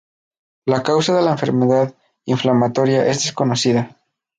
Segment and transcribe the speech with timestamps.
[0.73, 1.93] La causa de la enfermedad
[2.25, 3.95] inflamatoria es desconocida.